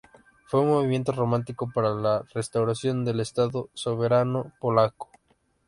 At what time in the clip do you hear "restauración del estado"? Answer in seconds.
2.33-3.69